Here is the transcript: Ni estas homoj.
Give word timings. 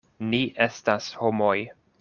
Ni 0.29 0.39
estas 0.67 1.13
homoj. 1.21 1.55